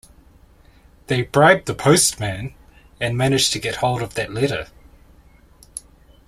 [1.05, 2.55] They bribe the postman
[2.99, 4.67] and manage to get hold of that letter.